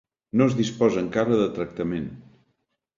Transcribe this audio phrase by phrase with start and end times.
[0.39, 2.13] No es disposa encara de tractament.